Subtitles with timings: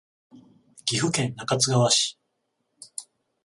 [0.85, 2.17] 岐阜県中津川市